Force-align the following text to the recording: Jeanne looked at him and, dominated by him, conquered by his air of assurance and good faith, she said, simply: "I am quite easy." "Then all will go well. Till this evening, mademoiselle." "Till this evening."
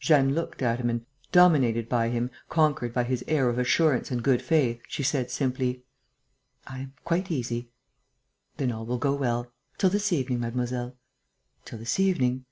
Jeanne 0.00 0.34
looked 0.34 0.60
at 0.60 0.80
him 0.80 0.90
and, 0.90 1.06
dominated 1.30 1.88
by 1.88 2.08
him, 2.08 2.32
conquered 2.48 2.92
by 2.92 3.04
his 3.04 3.22
air 3.28 3.48
of 3.48 3.60
assurance 3.60 4.10
and 4.10 4.24
good 4.24 4.42
faith, 4.42 4.82
she 4.88 5.04
said, 5.04 5.30
simply: 5.30 5.84
"I 6.66 6.80
am 6.80 6.94
quite 7.04 7.30
easy." 7.30 7.70
"Then 8.56 8.72
all 8.72 8.84
will 8.86 8.98
go 8.98 9.14
well. 9.14 9.52
Till 9.76 9.90
this 9.90 10.12
evening, 10.12 10.40
mademoiselle." 10.40 10.96
"Till 11.64 11.78
this 11.78 12.00
evening." 12.00 12.44